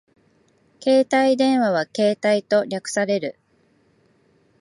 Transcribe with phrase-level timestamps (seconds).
[0.79, 3.39] 携帯電話はケータイと略される